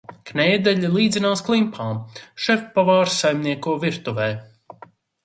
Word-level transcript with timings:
Knēdeļi 0.27 0.87
līdzinās 0.93 1.43
klimpām. 1.49 1.99
Šefpavārs 2.45 3.19
saimnieko 3.25 3.77
virtuvē. 3.85 4.31